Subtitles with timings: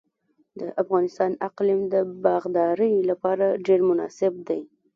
[0.59, 4.61] د افغانستان اقلیم د باغدارۍ لپاره ډیر مناسب دی.